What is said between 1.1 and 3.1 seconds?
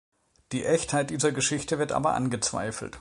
dieser Geschichte wird aber angezweifelt.